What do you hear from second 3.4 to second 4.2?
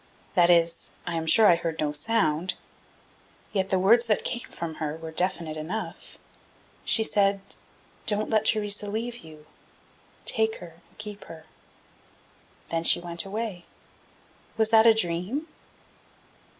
Yet the words